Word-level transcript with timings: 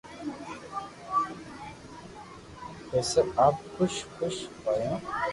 بسب 2.91 3.27
آپ 3.45 3.55
خوݾ 3.73 3.93
ھوݾ 4.13 4.35
ھونن 4.61 4.95